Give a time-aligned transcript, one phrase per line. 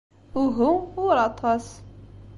[0.41, 0.69] Uhu,
[1.05, 1.65] ur aṭas.